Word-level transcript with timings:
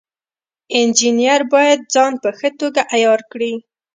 انجینر 0.77 1.41
باید 1.53 1.79
ځان 1.93 2.13
په 2.23 2.29
ښه 2.37 2.49
توګه 2.59 2.81
عیار 2.93 3.19
کړي. 3.31 3.53